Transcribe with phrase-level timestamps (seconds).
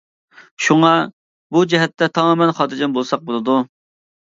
[0.67, 0.93] شۇڭا
[1.57, 3.63] بۇ جەھەتتە تامامەن خاتىرجەم بولساق بولىدۇ.